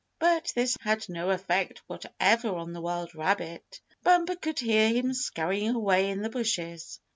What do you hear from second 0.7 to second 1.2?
had